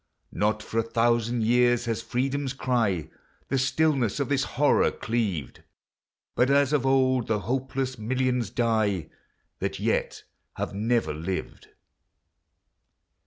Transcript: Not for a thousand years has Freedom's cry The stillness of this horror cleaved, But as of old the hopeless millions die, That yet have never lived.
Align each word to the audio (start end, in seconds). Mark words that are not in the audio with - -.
Not 0.31 0.63
for 0.63 0.79
a 0.79 0.81
thousand 0.81 1.43
years 1.43 1.85
has 1.85 2.01
Freedom's 2.01 2.53
cry 2.53 3.11
The 3.49 3.59
stillness 3.59 4.19
of 4.19 4.29
this 4.29 4.43
horror 4.57 4.89
cleaved, 4.89 5.61
But 6.33 6.49
as 6.49 6.73
of 6.73 6.87
old 6.87 7.27
the 7.27 7.41
hopeless 7.41 7.99
millions 7.99 8.49
die, 8.49 9.11
That 9.59 9.79
yet 9.79 10.23
have 10.55 10.73
never 10.73 11.13
lived. 11.13 11.67